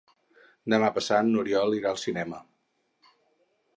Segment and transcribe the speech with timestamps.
[0.73, 2.41] Demà passat n'Oriol irà al cinema.